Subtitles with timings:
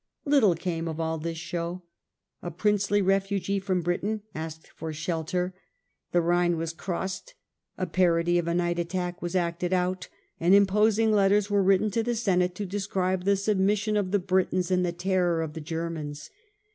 [0.25, 1.83] Little came of all this show.
[2.41, 5.53] A princely refugee from Britain asked for shelter.
[6.11, 7.35] The Rhine was crossed,
[7.77, 10.07] a parody of a night attack w^as acted out,
[10.39, 14.17] and imposing letters were written to the Senate to describe the submis sion of the
[14.17, 16.31] Britons and the terror of the Germans.